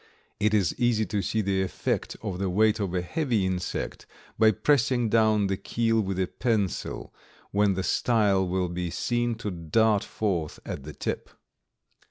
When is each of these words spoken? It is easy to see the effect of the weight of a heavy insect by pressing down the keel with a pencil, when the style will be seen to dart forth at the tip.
It 0.39 0.55
is 0.55 0.73
easy 0.79 1.05
to 1.05 1.21
see 1.21 1.41
the 1.41 1.61
effect 1.61 2.17
of 2.23 2.39
the 2.39 2.49
weight 2.49 2.79
of 2.79 2.95
a 2.95 3.03
heavy 3.03 3.45
insect 3.45 4.07
by 4.39 4.49
pressing 4.51 5.09
down 5.09 5.45
the 5.45 5.57
keel 5.57 6.01
with 6.01 6.19
a 6.19 6.25
pencil, 6.25 7.13
when 7.51 7.75
the 7.75 7.83
style 7.83 8.47
will 8.47 8.69
be 8.69 8.89
seen 8.89 9.35
to 9.35 9.51
dart 9.51 10.03
forth 10.03 10.59
at 10.65 10.81
the 10.85 10.93
tip. 10.93 11.29